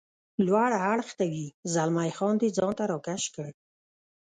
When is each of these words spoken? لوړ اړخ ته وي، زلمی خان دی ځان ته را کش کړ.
لوړ 0.45 0.71
اړخ 0.91 1.07
ته 1.17 1.25
وي، 1.31 1.47
زلمی 1.73 2.11
خان 2.17 2.33
دی 2.41 2.49
ځان 2.57 2.71
ته 2.77 2.83
را 2.91 2.97
کش 3.07 3.23
کړ. 3.35 3.51